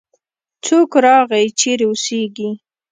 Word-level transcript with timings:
څوک 0.65 0.89
راغی؟ 1.05 1.45
چیرې 1.59 1.85
اوسیږې؟ 1.89 2.49